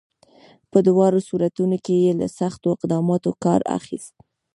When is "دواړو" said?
0.87-1.19